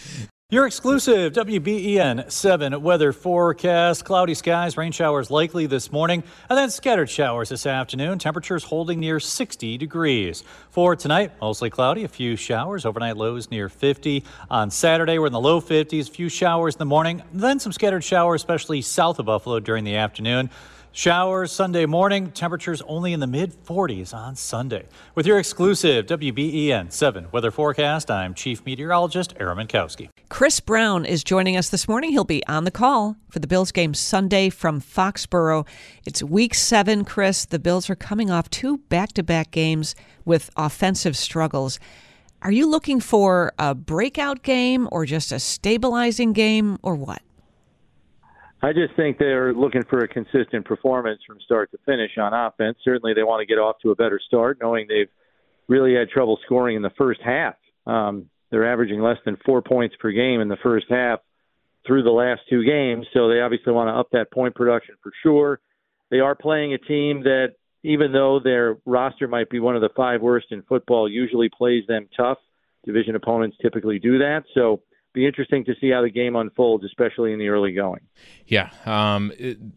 Your 0.52 0.66
exclusive 0.66 1.32
WBEN 1.32 2.28
7 2.28 2.82
weather 2.82 3.12
forecast. 3.12 4.04
Cloudy 4.04 4.34
skies, 4.34 4.76
rain 4.76 4.90
showers 4.90 5.30
likely 5.30 5.66
this 5.66 5.92
morning, 5.92 6.24
and 6.48 6.58
then 6.58 6.70
scattered 6.70 7.08
showers 7.08 7.50
this 7.50 7.66
afternoon. 7.66 8.18
Temperatures 8.18 8.64
holding 8.64 8.98
near 8.98 9.20
60 9.20 9.78
degrees. 9.78 10.42
For 10.70 10.96
tonight, 10.96 11.30
mostly 11.40 11.70
cloudy, 11.70 12.02
a 12.02 12.08
few 12.08 12.34
showers, 12.34 12.84
overnight 12.84 13.16
lows 13.16 13.48
near 13.52 13.68
50. 13.68 14.24
On 14.50 14.72
Saturday, 14.72 15.20
we're 15.20 15.28
in 15.28 15.32
the 15.32 15.40
low 15.40 15.60
50s, 15.60 16.08
a 16.08 16.10
few 16.10 16.28
showers 16.28 16.74
in 16.74 16.80
the 16.80 16.84
morning, 16.84 17.22
then 17.32 17.60
some 17.60 17.70
scattered 17.70 18.02
showers, 18.02 18.40
especially 18.40 18.82
south 18.82 19.20
of 19.20 19.26
Buffalo 19.26 19.60
during 19.60 19.84
the 19.84 19.94
afternoon. 19.94 20.50
Showers 20.92 21.52
Sunday 21.52 21.86
morning, 21.86 22.32
temperatures 22.32 22.82
only 22.82 23.12
in 23.12 23.20
the 23.20 23.26
mid 23.28 23.52
40s 23.64 24.12
on 24.12 24.34
Sunday. 24.34 24.86
With 25.14 25.24
your 25.24 25.38
exclusive 25.38 26.06
WBEN 26.06 26.90
7 26.90 27.28
weather 27.30 27.52
forecast, 27.52 28.10
I'm 28.10 28.34
Chief 28.34 28.66
Meteorologist 28.66 29.34
Aaron 29.38 29.58
Mentkowski. 29.58 30.08
Chris 30.30 30.58
Brown 30.58 31.04
is 31.04 31.22
joining 31.22 31.56
us 31.56 31.70
this 31.70 31.86
morning. 31.86 32.10
He'll 32.10 32.24
be 32.24 32.44
on 32.48 32.64
the 32.64 32.72
call 32.72 33.14
for 33.30 33.38
the 33.38 33.46
Bills 33.46 33.70
game 33.70 33.94
Sunday 33.94 34.50
from 34.50 34.80
Foxborough. 34.80 35.64
It's 36.04 36.24
week 36.24 36.56
seven, 36.56 37.04
Chris. 37.04 37.44
The 37.44 37.60
Bills 37.60 37.88
are 37.88 37.94
coming 37.96 38.32
off 38.32 38.50
two 38.50 38.78
back 38.88 39.12
to 39.12 39.22
back 39.22 39.52
games 39.52 39.94
with 40.24 40.50
offensive 40.56 41.16
struggles. 41.16 41.78
Are 42.42 42.50
you 42.50 42.68
looking 42.68 42.98
for 42.98 43.52
a 43.60 43.76
breakout 43.76 44.42
game 44.42 44.88
or 44.90 45.06
just 45.06 45.30
a 45.30 45.38
stabilizing 45.38 46.32
game 46.32 46.78
or 46.82 46.96
what? 46.96 47.22
I 48.62 48.72
just 48.72 48.94
think 48.94 49.18
they're 49.18 49.54
looking 49.54 49.84
for 49.88 50.00
a 50.00 50.08
consistent 50.08 50.66
performance 50.66 51.20
from 51.26 51.38
start 51.40 51.70
to 51.70 51.78
finish 51.86 52.10
on 52.18 52.34
offense. 52.34 52.76
Certainly, 52.84 53.14
they 53.14 53.22
want 53.22 53.40
to 53.40 53.46
get 53.46 53.58
off 53.58 53.76
to 53.82 53.90
a 53.90 53.96
better 53.96 54.20
start, 54.26 54.58
knowing 54.60 54.86
they've 54.86 55.08
really 55.66 55.94
had 55.94 56.10
trouble 56.10 56.38
scoring 56.44 56.76
in 56.76 56.82
the 56.82 56.90
first 56.98 57.20
half. 57.24 57.54
Um, 57.86 58.28
they're 58.50 58.70
averaging 58.70 59.00
less 59.00 59.16
than 59.24 59.38
four 59.46 59.62
points 59.62 59.94
per 59.98 60.10
game 60.10 60.40
in 60.40 60.48
the 60.48 60.58
first 60.62 60.86
half 60.90 61.20
through 61.86 62.02
the 62.02 62.10
last 62.10 62.42
two 62.50 62.62
games, 62.64 63.06
so 63.14 63.28
they 63.28 63.40
obviously 63.40 63.72
want 63.72 63.88
to 63.88 63.98
up 63.98 64.08
that 64.12 64.30
point 64.30 64.54
production 64.54 64.96
for 65.02 65.12
sure. 65.22 65.60
They 66.10 66.20
are 66.20 66.34
playing 66.34 66.74
a 66.74 66.78
team 66.78 67.22
that, 67.22 67.54
even 67.82 68.12
though 68.12 68.40
their 68.42 68.76
roster 68.84 69.26
might 69.26 69.48
be 69.48 69.60
one 69.60 69.76
of 69.76 69.80
the 69.80 69.88
five 69.96 70.20
worst 70.20 70.48
in 70.50 70.62
football, 70.62 71.08
usually 71.08 71.48
plays 71.48 71.84
them 71.86 72.08
tough. 72.14 72.38
Division 72.84 73.14
opponents 73.14 73.56
typically 73.62 73.98
do 73.98 74.18
that, 74.18 74.42
so 74.54 74.82
be 75.12 75.26
interesting 75.26 75.64
to 75.64 75.74
see 75.80 75.90
how 75.90 76.02
the 76.02 76.10
game 76.10 76.36
unfolds, 76.36 76.84
especially 76.84 77.32
in 77.32 77.38
the 77.38 77.48
early 77.48 77.72
going. 77.72 78.00
Yeah. 78.46 78.70
Um, 78.86 79.32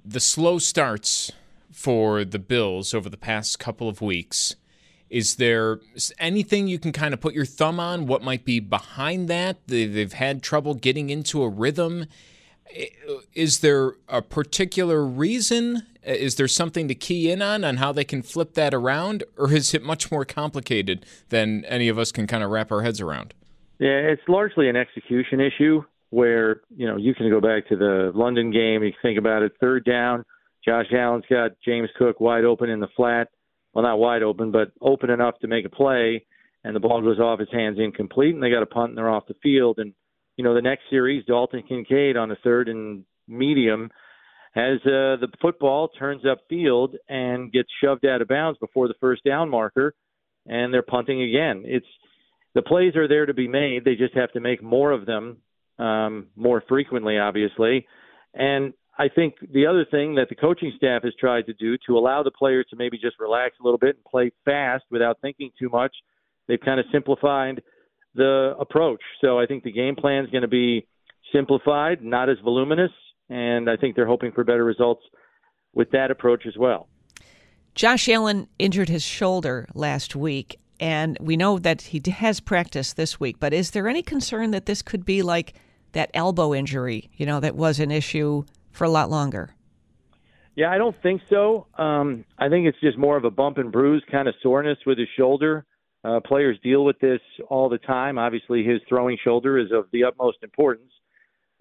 the 0.06 0.20
slow 0.20 0.60
starts 0.60 1.32
for 1.72 2.24
the 2.24 2.40
Bills 2.40 2.94
over 2.94 3.10
the 3.10 3.18
past 3.18 3.58
couple 3.60 3.90
of 3.90 4.02
weeks. 4.02 4.56
Is 5.10 5.36
there 5.36 5.80
anything 6.20 6.68
you 6.68 6.80
can 6.80 6.92
kind 6.92 7.14
of 7.14 7.20
put 7.22 7.34
your 7.34 7.46
thumb 7.46 7.80
on? 7.80 8.08
What 8.08 8.24
might 8.24 8.46
be 8.46 8.60
behind 8.60 9.28
that? 9.28 9.58
They- 9.68 9.86
They've 9.86 10.14
had 10.14 10.42
trouble 10.44 10.74
getting 10.76 11.10
into 11.10 11.44
a 11.44 11.50
rhythm. 11.50 12.06
Is 13.34 13.60
there 13.60 13.94
a 14.08 14.22
particular 14.22 15.06
reason? 15.06 15.84
Is 16.04 16.36
there 16.36 16.48
something 16.48 16.88
to 16.88 16.96
key 16.96 17.32
in 17.32 17.42
on 17.42 17.64
on 17.64 17.78
how 17.78 17.92
they 17.92 18.04
can 18.04 18.22
flip 18.24 18.54
that 18.56 18.74
around? 18.74 19.24
Or 19.38 19.52
is 19.54 19.74
it 19.74 19.84
much 19.84 20.12
more 20.12 20.26
complicated 20.26 21.06
than 21.30 21.64
any 21.66 21.88
of 21.88 21.98
us 22.00 22.12
can 22.12 22.26
kind 22.28 22.44
of 22.44 22.50
wrap 22.50 22.72
our 22.72 22.82
heads 22.82 23.00
around? 23.00 23.34
Yeah, 23.84 24.14
it's 24.14 24.22
largely 24.30 24.70
an 24.70 24.78
execution 24.78 25.42
issue 25.42 25.84
where, 26.10 26.62
you 26.74 26.88
know, 26.88 26.96
you 26.96 27.14
can 27.14 27.30
go 27.30 27.42
back 27.42 27.68
to 27.68 27.76
the 27.76 28.14
London 28.16 28.50
game, 28.50 28.82
you 28.82 28.94
think 29.02 29.20
about 29.20 29.44
it, 29.44 29.52
third 29.60 29.84
down, 29.84 30.24
Josh 30.66 30.86
Allen's 30.94 31.26
got 31.30 31.52
James 31.66 31.90
Cook 31.98 32.22
wide 32.22 32.46
open 32.46 32.70
in 32.70 32.80
the 32.80 32.88
flat. 32.96 33.28
Well, 33.74 33.84
not 33.84 34.00
wide 34.00 34.24
open, 34.24 34.54
but 34.54 34.72
open 34.80 35.10
enough 35.10 35.38
to 35.40 35.50
make 35.50 35.66
a 35.66 35.70
play, 35.70 36.26
and 36.64 36.74
the 36.74 36.80
ball 36.80 37.02
goes 37.02 37.20
off 37.20 37.42
his 37.42 37.52
hands 37.52 37.78
incomplete, 37.78 38.34
and 38.34 38.42
they 38.42 38.50
got 38.50 38.64
a 38.64 38.68
punt 38.68 38.92
and 38.92 38.98
they're 38.98 39.10
off 39.10 39.28
the 39.28 39.36
field. 39.44 39.80
And, 39.80 39.94
you 40.38 40.46
know, 40.46 40.54
the 40.54 40.62
next 40.62 40.84
series, 40.90 41.26
Dalton 41.26 41.64
Kincaid 41.68 42.16
on 42.16 42.30
the 42.30 42.38
third 42.42 42.70
and 42.70 43.04
medium 43.28 43.92
has 44.54 44.78
uh, 44.86 45.20
the 45.20 45.28
football 45.42 45.90
turns 45.90 46.26
up 46.26 46.38
field 46.48 46.96
and 47.10 47.52
gets 47.52 47.68
shoved 47.84 48.06
out 48.06 48.22
of 48.22 48.30
bounds 48.30 48.58
before 48.60 48.88
the 48.88 48.94
first 49.02 49.26
down 49.26 49.50
marker, 49.50 49.94
and 50.46 50.74
they're 50.74 50.84
punting 50.84 51.22
again. 51.22 51.64
It's 51.66 51.86
the 52.56 52.62
plays 52.62 52.96
are 52.96 53.08
there 53.08 53.26
to 53.26 53.34
be 53.34 53.48
made. 53.48 53.86
They 53.86 53.96
just 53.96 54.16
have 54.16 54.32
to 54.34 54.40
make 54.40 54.62
more 54.62 54.92
of 54.92 55.06
them 55.06 55.38
um, 55.80 56.28
more 56.36 56.64
frequently, 56.68 57.18
obviously. 57.18 57.88
And 58.34 58.74
I 58.98 59.10
think 59.10 59.36
the 59.52 59.66
other 59.66 59.86
thing 59.90 60.16
that 60.16 60.30
the 60.30 60.36
coaching 60.36 60.72
staff 60.78 61.04
has 61.04 61.14
tried 61.20 61.48
to 61.48 61.54
do 61.54 61.78
to 61.88 61.98
allow 61.98 62.22
the 62.22 62.32
players 62.32 62.68
to 62.70 62.76
maybe 62.76 62.98
just 62.98 63.20
relax 63.20 63.56
a 63.60 63.64
little 63.64 63.80
bit 63.80 63.96
and 63.96 64.06
play 64.06 64.32
fast 64.46 64.84
without 64.92 65.18
thinking 65.22 65.50
too 65.58 65.70
much, 65.70 65.96
they've 66.48 66.60
kind 66.60 66.80
of 66.80 66.86
simplified 66.92 67.64
the 68.14 68.54
approach. 68.60 69.02
So 69.22 69.40
I 69.40 69.48
think 69.48 69.64
the 69.64 69.72
game 69.72 69.96
plan 69.96 70.24
is 70.26 70.30
going 70.30 70.44
to 70.44 70.48
be 70.48 70.88
simplified, 71.34 72.04
not 72.04 72.30
as 72.30 72.38
voluminous, 72.44 72.92
and 73.30 73.68
I 73.68 73.78
think 73.78 73.96
they're 73.96 74.06
hoping 74.06 74.32
for 74.32 74.44
better 74.44 74.64
results 74.64 75.02
with 75.74 75.90
that 75.92 76.12
approach 76.12 76.46
as 76.46 76.56
well. 76.56 76.88
Josh 77.74 78.08
Allen 78.08 78.48
injured 78.60 78.90
his 78.90 79.02
shoulder 79.02 79.68
last 79.74 80.16
week, 80.16 80.60
and 80.84 81.18
we 81.22 81.38
know 81.38 81.60
that 81.60 81.82
he 81.82 82.02
has 82.12 82.42
practiced 82.42 82.98
this 82.98 83.18
week. 83.18 83.38
But 83.40 83.54
is 83.54 83.72
there 83.72 83.88
any 83.88 84.04
concern 84.04 84.52
that 84.52 84.66
this 84.66 84.82
could 84.82 85.06
be 85.06 85.22
like 85.22 85.54
that 85.94 86.12
elbow 86.14 86.54
injury, 86.54 87.10
you 87.16 87.26
know, 87.26 87.40
that 87.40 87.56
was 87.56 87.80
an 87.80 87.90
issue 87.90 88.44
for 88.72 88.84
a 88.84 88.90
lot 88.90 89.10
longer? 89.10 89.56
Yeah, 90.56 90.70
I 90.70 90.78
don't 90.78 90.96
think 91.02 91.22
so. 91.30 91.68
Um, 91.78 92.26
I 92.38 92.50
think 92.50 92.68
it's 92.68 92.82
just 92.82 92.98
more 92.98 93.16
of 93.16 93.24
a 93.24 93.32
bump 93.32 93.60
and 93.60 93.72
bruise 93.72 94.04
kind 94.12 94.28
of 94.28 94.36
soreness 94.44 94.78
with 94.86 94.98
his 94.98 95.08
shoulder. 95.18 95.66
Uh, 96.04 96.20
players 96.20 96.60
deal 96.62 96.84
with 96.84 97.00
this 97.00 97.22
all 97.50 97.70
the 97.70 97.78
time. 97.78 98.18
Obviously, 98.18 98.66
his 98.66 98.82
throwing 98.90 99.18
shoulder 99.24 99.58
is 99.58 99.72
of 99.72 99.86
the 99.94 100.04
utmost 100.04 100.40
importance. 100.44 100.92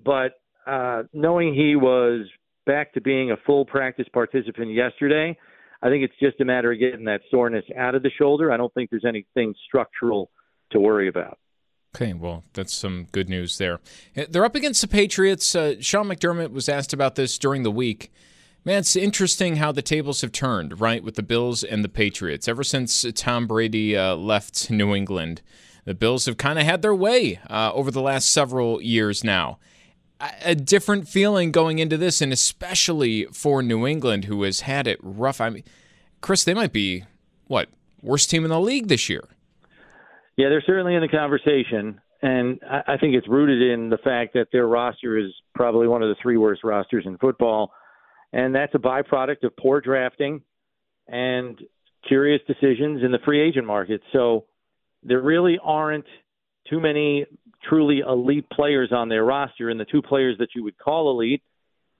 But 0.05 0.33
uh, 0.67 1.05
knowing 1.12 1.55
he 1.55 1.76
was 1.76 2.26
back 2.67 2.93
to 2.95 3.00
being 3.00 3.31
a 3.31 3.37
full 3.47 3.67
practice 3.67 4.09
participant 4.12 4.73
yesterday, 4.73 5.38
I 5.83 5.89
think 5.89 6.05
it's 6.05 6.19
just 6.21 6.41
a 6.41 6.45
matter 6.45 6.73
of 6.73 6.79
getting 6.79 7.05
that 7.07 7.23
soreness 7.31 7.65
out 7.77 7.95
of 7.95 8.03
the 8.03 8.11
shoulder. 8.11 8.53
I 8.53 8.57
don't 8.57 8.73
think 8.73 8.91
there's 8.91 9.05
anything 9.05 9.55
structural 9.67 10.31
to 10.71 10.81
worry 10.81 11.09
about. 11.09 11.39
Okay, 11.95 12.15
well, 12.15 12.45
that's 12.55 12.73
some 12.73 13.07
good 13.12 13.29
news 13.29 13.59
there. 13.59 13.81
Uh, 14.17 14.25
they're 14.31 14.45
up 14.45 14.55
against 14.55 14.81
the 14.81 14.89
Patriots. 14.89 15.55
Uh, 15.55 15.75
Sean 15.81 16.07
McDermott 16.07 16.51
was 16.51 16.69
asked 16.69 16.93
about 16.93 17.17
this 17.17 17.37
during 17.37 17.65
the 17.65 17.71
week. 17.71 18.11
Man, 18.65 18.79
it's 18.79 18.97
interesting 18.97 19.57
how 19.57 19.73
the 19.73 19.83
tables 19.83 20.21
have 20.21 20.33
turned, 20.33 20.81
right, 20.81 21.03
with 21.03 21.17
the 21.17 21.23
Bills 21.23 21.65
and 21.65 21.85
the 21.85 21.89
Patriots. 21.89 22.47
Ever 22.47 22.62
since 22.62 23.05
Tom 23.17 23.47
Brady 23.47 23.97
uh, 23.97 24.15
left 24.15 24.71
New 24.71 24.95
England, 24.95 25.43
the 25.85 25.95
Bills 25.95 26.27
have 26.27 26.37
kind 26.37 26.59
of 26.59 26.65
had 26.65 26.81
their 26.81 26.95
way 26.95 27.41
uh, 27.51 27.73
over 27.75 27.91
the 27.91 28.01
last 28.01 28.31
several 28.31 28.81
years 28.81 29.25
now. 29.25 29.59
A 30.45 30.55
different 30.55 31.09
feeling 31.09 31.50
going 31.50 31.81
into 31.81 31.97
this, 31.97 32.21
and 32.21 32.33
especially 32.33 33.25
for 33.33 33.61
New 33.61 33.87
England, 33.87 34.26
who 34.26 34.45
has 34.45 34.61
had 34.61 34.87
it 34.87 34.99
rough. 35.02 35.41
I 35.41 35.50
mean, 35.50 35.64
Chris, 36.21 36.45
they 36.45 36.55
might 36.55 36.73
be, 36.73 37.05
what, 37.49 37.69
worst 38.02 38.31
team 38.31 38.45
in 38.45 38.50
the 38.50 38.61
league 38.61 38.87
this 38.87 39.09
year. 39.09 39.25
Yeah, 40.37 40.49
they're 40.49 40.62
certainly 40.64 40.95
in 40.95 41.00
the 41.00 41.09
conversation, 41.09 42.00
and 42.23 42.61
I, 42.71 42.95
I 42.95 42.97
think 42.99 43.17
it's 43.17 43.26
rooted 43.26 43.62
in 43.62 43.91
the 43.91 43.99
fact 43.99 44.35
that 44.35 44.47
their 44.52 44.69
roster 44.69 45.19
is 45.19 45.33
probably 45.57 45.88
one 45.88 46.02
of 46.02 46.09
the 46.09 46.17
three 46.23 46.37
worst 46.37 46.62
rosters 46.62 47.05
in 47.05 47.19
football, 47.19 47.73
and 48.33 48.55
that's 48.55 48.75
a 48.76 48.79
byproduct 48.79 49.43
of 49.43 49.57
poor 49.57 49.81
drafting 49.81 50.41
and 51.09 51.61
curious 52.07 52.41
decisions 52.47 53.02
in 53.02 53.11
the 53.11 53.19
free 53.25 53.41
agent 53.41 53.67
market. 53.67 54.00
So 54.12 54.47
there 55.02 55.21
really 55.21 55.59
aren't 55.62 56.07
too 56.71 56.79
many 56.79 57.26
truly 57.69 58.00
elite 58.00 58.49
players 58.50 58.90
on 58.92 59.09
their 59.09 59.25
roster, 59.25 59.71
and 59.71 59.78
the 59.78 59.85
two 59.85 60.02
players 60.02 60.37
that 60.38 60.49
you 60.54 60.64
would 60.64 60.78
call 60.78 61.11
elite, 61.11 61.42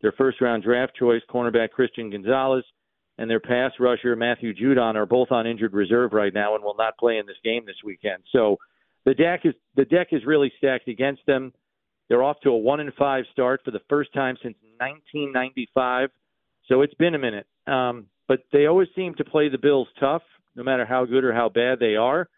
their 0.01 0.13
first 0.13 0.41
round 0.41 0.63
draft 0.63 0.95
choice, 0.97 1.23
cornerback 1.31 1.71
Christian 1.71 2.11
Gonzalez– 2.11 2.65
and 3.19 3.31
their 3.31 3.41
pass 3.41 3.73
rusher 3.79 4.17
Matthew 4.17 4.55
Judon 4.55 4.95
are 4.95 5.07
both 5.07 5.31
on 5.31 5.47
injured 5.47 5.75
reserve 5.75 6.13
right 6.13 6.33
now 6.33 6.55
and 6.55 6.65
will 6.65 6.77
not 6.77 6.99
play 6.99 7.19
in 7.19 7.27
this 7.27 7.37
game 7.45 7.65
this 7.67 7.77
weekend. 7.85 8.23
So 8.33 8.57
the 9.05 9.15
deck 9.15 9.41
is 9.45 9.55
the 9.77 9.85
deck 9.85 10.09
is 10.13 10.23
really 10.27 10.53
stacked 10.59 10.89
against 10.89 11.23
them. 11.27 11.53
They're 12.09 12.23
off 12.23 12.41
to 12.43 12.51
a 12.51 12.57
one 12.57 12.81
and 12.81 12.93
five 12.95 13.25
start 13.33 13.61
for 13.65 13.71
the 13.71 13.81
first 13.89 14.13
time 14.13 14.37
since 14.43 14.57
1995. 14.79 16.11
So 16.67 16.83
it's 16.83 16.95
been 16.95 17.15
a 17.15 17.19
minute, 17.19 17.47
um, 17.67 18.07
but 18.29 18.41
they 18.53 18.67
always 18.67 18.89
seem 18.97 19.15
to 19.17 19.25
play 19.25 19.49
the 19.49 19.59
Bills 19.59 19.89
tough, 20.01 20.23
no 20.55 20.63
matter 20.63 20.87
how 20.87 21.05
good 21.05 21.25
or 21.25 21.33
how 21.33 21.49
bad 21.49 21.79
they 21.81 21.97
are. 21.97 22.29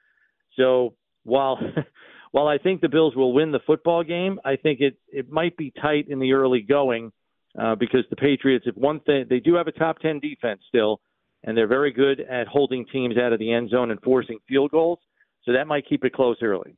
So 0.56 0.94
while 1.24 1.58
while 2.34 2.48
I 2.48 2.58
think 2.58 2.80
the 2.80 2.88
Bills 2.88 3.14
will 3.14 3.32
win 3.32 3.52
the 3.52 3.60
football 3.64 4.02
game, 4.02 4.40
I 4.44 4.56
think 4.56 4.80
it 4.80 4.98
it 5.06 5.30
might 5.30 5.56
be 5.56 5.72
tight 5.80 6.06
in 6.08 6.18
the 6.18 6.32
early 6.32 6.62
going 6.62 7.12
uh, 7.56 7.76
because 7.76 8.00
the 8.10 8.16
Patriots, 8.16 8.64
if 8.66 8.76
one 8.76 8.98
thing, 9.06 9.26
they 9.30 9.38
do 9.38 9.54
have 9.54 9.68
a 9.68 9.72
top 9.72 10.00
10 10.00 10.18
defense 10.18 10.60
still, 10.66 11.00
and 11.44 11.56
they're 11.56 11.68
very 11.68 11.92
good 11.92 12.18
at 12.18 12.48
holding 12.48 12.86
teams 12.86 13.16
out 13.16 13.32
of 13.32 13.38
the 13.38 13.52
end 13.52 13.70
zone 13.70 13.92
and 13.92 14.00
forcing 14.00 14.40
field 14.48 14.72
goals. 14.72 14.98
So 15.44 15.52
that 15.52 15.68
might 15.68 15.88
keep 15.88 16.04
it 16.04 16.12
close 16.12 16.36
early. 16.42 16.74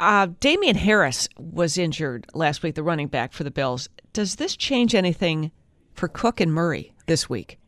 Uh, 0.00 0.26
Damien 0.40 0.74
Harris 0.74 1.28
was 1.38 1.78
injured 1.78 2.26
last 2.34 2.64
week, 2.64 2.74
the 2.74 2.82
running 2.82 3.06
back 3.06 3.32
for 3.32 3.44
the 3.44 3.52
Bills. 3.52 3.88
Does 4.12 4.34
this 4.34 4.56
change 4.56 4.96
anything 4.96 5.52
for 5.92 6.08
Cook 6.08 6.40
and 6.40 6.52
Murray 6.52 6.92
this 7.06 7.30
week? 7.30 7.60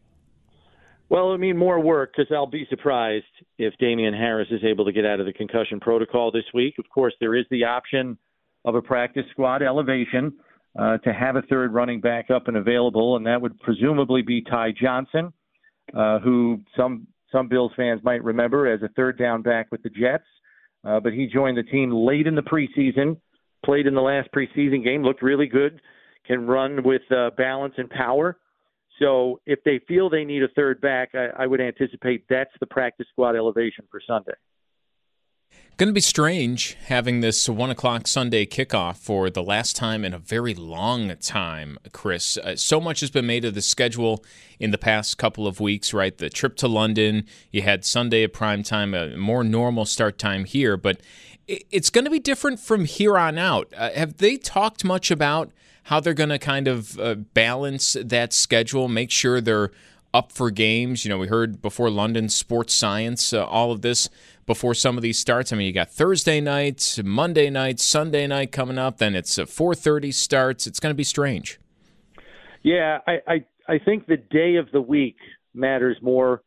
Well, 1.11 1.31
I 1.31 1.37
mean, 1.37 1.57
more 1.57 1.79
work 1.79 2.15
because 2.17 2.33
I'll 2.35 2.49
be 2.49 2.67
surprised 2.69 3.25
if 3.59 3.75
Damien 3.79 4.15
Harris 4.15 4.49
is 4.51 4.63
able 4.65 4.85
to 4.85 4.93
get 4.93 5.07
out 5.07 5.21
of 5.21 5.27
the 5.27 5.33
concussion 5.33 5.81
protocol 5.81 6.31
this 6.31 6.45
week. 6.53 6.75
Of 6.79 6.89
course, 6.89 7.15
there 7.21 7.35
is 7.35 7.47
the 7.51 7.65
option 7.65 8.19
of 8.65 8.75
a 8.75 8.83
practice 8.83 9.25
squad 9.31 9.63
elevation 9.63 10.35
uh, 10.79 10.99
to 10.99 11.13
have 11.13 11.37
a 11.37 11.43
third 11.43 11.73
running 11.73 12.01
back 12.01 12.31
up 12.31 12.49
and 12.49 12.57
available, 12.57 13.17
and 13.17 13.27
that 13.27 13.41
would 13.41 13.59
presumably 13.61 14.23
be 14.23 14.43
Ty 14.43 14.73
Johnson, 14.81 15.33
uh, 15.95 16.19
who 16.19 16.61
some 16.77 17.07
some 17.33 17.49
Bills 17.49 17.73
fans 17.77 18.01
might 18.05 18.23
remember 18.23 18.73
as 18.73 18.83
a 18.83 18.89
third 18.89 19.19
down 19.19 19.43
back 19.43 19.69
with 19.71 19.83
the 19.83 19.91
Jets. 19.91 20.25
Uh, 20.85 21.01
but 21.01 21.13
he 21.13 21.27
joined 21.27 21.59
the 21.59 21.63
team 21.65 21.91
late 21.91 22.27
in 22.27 22.37
the 22.37 22.43
preseason, 22.43 23.17
played 23.65 23.87
in 23.87 23.95
the 23.95 24.01
last 24.01 24.29
preseason 24.33 24.85
game, 24.85 25.03
looked 25.03 25.23
really 25.23 25.47
good, 25.47 25.81
can 26.27 26.47
run 26.47 26.83
with 26.85 27.03
uh, 27.11 27.31
balance 27.37 27.75
and 27.77 27.91
power. 27.91 28.37
So 28.99 29.41
if 29.47 29.63
they 29.65 29.81
feel 29.87 30.09
they 30.09 30.25
need 30.25 30.43
a 30.43 30.49
third 30.49 30.81
back, 30.81 31.11
I, 31.15 31.29
I 31.43 31.47
would 31.47 31.61
anticipate 31.61 32.25
that's 32.29 32.51
the 32.61 32.67
practice 32.67 33.07
squad 33.11 33.37
elevation 33.37 33.85
for 33.91 34.01
Sunday. 34.07 34.33
Going 35.77 35.89
to 35.89 35.93
be 35.93 36.01
strange 36.01 36.75
having 36.87 37.21
this 37.21 37.51
one 37.51 37.69
o'clock 37.69 38.07
Sunday 38.07 38.47
kickoff 38.47 38.97
for 38.97 39.29
the 39.29 39.43
last 39.43 39.77
time 39.77 40.07
in 40.07 40.15
a 40.15 40.19
very 40.19 40.55
long 40.55 41.15
time, 41.17 41.77
Chris. 41.93 42.39
Uh, 42.39 42.57
so 42.57 42.81
much 42.81 43.01
has 43.01 43.11
been 43.11 43.27
made 43.27 43.45
of 43.45 43.55
the 43.55 43.61
schedule 43.61 44.25
in 44.59 44.71
the 44.71 44.79
past 44.79 45.19
couple 45.19 45.47
of 45.47 45.61
weeks, 45.61 45.93
right? 45.93 46.17
The 46.17 46.31
trip 46.31 46.57
to 46.57 46.69
London, 46.69 47.27
you 47.53 47.61
had 47.61 47.85
Sunday 47.85 48.23
at 48.23 48.33
prime 48.33 48.63
time, 48.63 48.95
a 48.95 49.19
more 49.19 49.45
normal 49.45 49.85
start 49.85 50.19
time 50.19 50.47
here, 50.47 50.79
but 50.79 51.03
it's 51.47 51.91
going 51.91 52.07
to 52.07 52.11
be 52.11 52.21
different 52.21 52.59
from 52.59 52.87
here 52.87 53.19
on 53.19 53.37
out. 53.37 53.71
Uh, 53.77 53.91
have 53.91 54.17
they 54.17 54.39
talked 54.39 54.83
much 54.83 55.11
about 55.11 55.53
how 55.87 56.01
they're 56.01 56.15
going 56.15 56.31
to 56.31 56.39
kind 56.39 56.67
of 56.67 56.99
uh, 56.99 57.15
balance 57.15 57.97
that 58.05 58.33
schedule, 58.33 58.89
make 58.89 59.11
sure 59.11 59.41
they're 59.41 59.71
up 60.13 60.33
for 60.33 60.51
games? 60.51 61.05
You 61.05 61.11
know, 61.11 61.19
we 61.19 61.29
heard 61.29 61.63
before 61.63 61.91
London 61.91 62.29
sports 62.29 62.75
science, 62.75 63.33
uh, 63.33 63.45
all 63.45 63.71
of 63.71 63.83
this 63.83 64.09
before 64.47 64.75
some 64.75 64.97
of 64.97 65.03
these 65.03 65.17
starts. 65.17 65.53
I 65.53 65.57
mean, 65.57 65.69
you 65.69 65.73
got 65.73 65.89
Thursday 65.89 66.41
night, 66.41 66.99
Monday 67.05 67.51
night, 67.51 67.79
Sunday 67.79 68.27
night 68.27 68.51
coming 68.51 68.79
up. 68.79 68.99
Then 68.99 69.15
it's 69.15 69.39
a 69.39 69.47
4:30 69.47 70.13
starts. 70.13 70.67
It's 70.67 70.81
going 70.81 70.91
to 70.91 70.97
be 70.97 71.05
strange. 71.05 71.61
Yeah, 72.65 72.99
I, 73.07 73.19
I 73.29 73.45
I 73.69 73.79
think 73.79 74.07
the 74.07 74.17
day 74.17 74.57
of 74.57 74.71
the 74.73 74.81
week 74.81 75.17
matters 75.55 75.97
more 76.03 76.43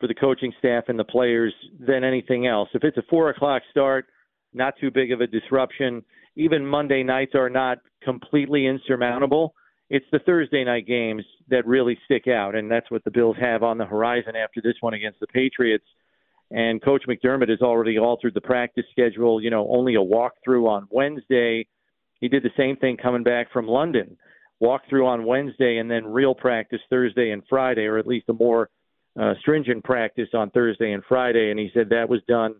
for 0.00 0.06
the 0.06 0.14
coaching 0.14 0.52
staff 0.58 0.84
and 0.88 0.98
the 0.98 1.04
players 1.04 1.52
than 1.78 2.04
anything 2.04 2.46
else. 2.46 2.70
If 2.72 2.84
it's 2.84 2.96
a 2.96 3.02
four 3.10 3.28
o'clock 3.28 3.62
start, 3.70 4.06
not 4.54 4.74
too 4.80 4.90
big 4.90 5.12
of 5.12 5.20
a 5.20 5.26
disruption. 5.26 6.02
Even 6.38 6.64
Monday 6.64 7.02
nights 7.02 7.34
are 7.34 7.50
not 7.50 7.78
completely 8.00 8.66
insurmountable. 8.66 9.54
It's 9.90 10.06
the 10.12 10.20
Thursday 10.20 10.62
night 10.62 10.86
games 10.86 11.24
that 11.48 11.66
really 11.66 11.98
stick 12.04 12.28
out, 12.28 12.54
and 12.54 12.70
that's 12.70 12.88
what 12.92 13.02
the 13.02 13.10
Bills 13.10 13.36
have 13.40 13.64
on 13.64 13.76
the 13.76 13.84
horizon 13.84 14.36
after 14.36 14.60
this 14.62 14.76
one 14.80 14.94
against 14.94 15.18
the 15.18 15.26
Patriots. 15.26 15.84
And 16.52 16.80
Coach 16.80 17.02
McDermott 17.08 17.48
has 17.48 17.60
already 17.60 17.98
altered 17.98 18.34
the 18.34 18.40
practice 18.40 18.84
schedule. 18.92 19.42
You 19.42 19.50
know, 19.50 19.68
only 19.68 19.96
a 19.96 19.98
walkthrough 19.98 20.68
on 20.68 20.86
Wednesday. 20.90 21.66
He 22.20 22.28
did 22.28 22.44
the 22.44 22.50
same 22.56 22.76
thing 22.76 22.96
coming 22.96 23.24
back 23.24 23.52
from 23.52 23.66
London. 23.66 24.16
Walkthrough 24.62 25.06
on 25.06 25.24
Wednesday 25.24 25.78
and 25.78 25.90
then 25.90 26.06
real 26.06 26.36
practice 26.36 26.80
Thursday 26.88 27.30
and 27.30 27.42
Friday, 27.48 27.86
or 27.86 27.98
at 27.98 28.06
least 28.06 28.28
a 28.28 28.32
more 28.32 28.70
uh, 29.20 29.34
stringent 29.40 29.82
practice 29.82 30.28
on 30.34 30.50
Thursday 30.50 30.92
and 30.92 31.02
Friday. 31.08 31.50
And 31.50 31.58
he 31.58 31.70
said 31.74 31.88
that 31.88 32.08
was 32.08 32.20
done 32.28 32.54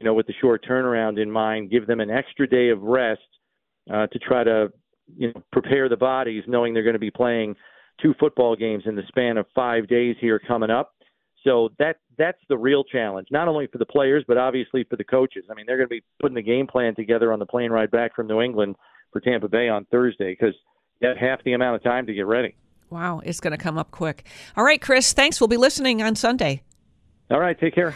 you 0.00 0.06
know, 0.06 0.14
with 0.14 0.26
the 0.26 0.34
short 0.40 0.64
turnaround 0.66 1.22
in 1.22 1.30
mind, 1.30 1.70
give 1.70 1.86
them 1.86 2.00
an 2.00 2.10
extra 2.10 2.48
day 2.48 2.70
of 2.70 2.80
rest 2.80 3.20
uh, 3.92 4.06
to 4.06 4.18
try 4.18 4.42
to, 4.42 4.72
you 5.16 5.28
know, 5.28 5.42
prepare 5.52 5.88
the 5.88 5.96
bodies, 5.96 6.42
knowing 6.46 6.72
they're 6.72 6.82
going 6.82 6.94
to 6.94 6.98
be 6.98 7.10
playing 7.10 7.54
two 8.00 8.14
football 8.18 8.56
games 8.56 8.84
in 8.86 8.96
the 8.96 9.02
span 9.08 9.36
of 9.36 9.44
five 9.54 9.86
days 9.88 10.16
here 10.18 10.38
coming 10.38 10.70
up. 10.70 10.94
So 11.44 11.70
that 11.78 11.96
that's 12.18 12.38
the 12.48 12.56
real 12.56 12.82
challenge, 12.82 13.28
not 13.30 13.46
only 13.46 13.66
for 13.66 13.78
the 13.78 13.86
players 13.86 14.24
but 14.26 14.38
obviously 14.38 14.84
for 14.84 14.96
the 14.96 15.04
coaches. 15.04 15.44
I 15.50 15.54
mean, 15.54 15.64
they're 15.66 15.76
going 15.76 15.88
to 15.88 15.94
be 15.94 16.02
putting 16.20 16.34
the 16.34 16.42
game 16.42 16.66
plan 16.66 16.94
together 16.94 17.32
on 17.32 17.38
the 17.38 17.46
plane 17.46 17.70
ride 17.70 17.90
back 17.90 18.14
from 18.14 18.26
New 18.26 18.40
England 18.40 18.76
for 19.12 19.20
Tampa 19.20 19.48
Bay 19.48 19.68
on 19.68 19.84
Thursday 19.86 20.32
because 20.38 20.54
you 21.00 21.08
have 21.08 21.16
half 21.18 21.44
the 21.44 21.52
amount 21.52 21.76
of 21.76 21.82
time 21.82 22.06
to 22.06 22.14
get 22.14 22.26
ready. 22.26 22.54
Wow, 22.88 23.20
it's 23.24 23.40
going 23.40 23.52
to 23.52 23.62
come 23.62 23.78
up 23.78 23.90
quick. 23.90 24.24
All 24.56 24.64
right, 24.64 24.80
Chris, 24.80 25.12
thanks. 25.12 25.40
We'll 25.40 25.48
be 25.48 25.56
listening 25.56 26.02
on 26.02 26.16
Sunday. 26.16 26.62
All 27.30 27.40
right, 27.40 27.58
take 27.58 27.74
care. 27.74 27.94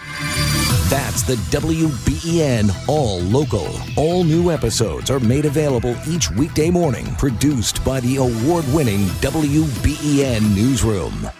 That's 0.90 1.22
the 1.22 1.36
WBEN 1.50 2.70
All 2.88 3.20
Local. 3.20 3.68
All 3.96 4.22
new 4.22 4.50
episodes 4.50 5.10
are 5.10 5.18
made 5.18 5.46
available 5.46 5.96
each 6.06 6.30
weekday 6.30 6.70
morning, 6.70 7.06
produced 7.16 7.82
by 7.84 8.00
the 8.00 8.16
award 8.16 8.66
winning 8.70 9.06
WBEN 9.20 10.54
Newsroom. 10.54 11.30